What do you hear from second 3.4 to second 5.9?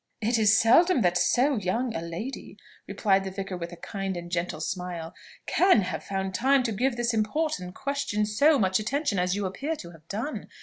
with a kind and gentle smile, "can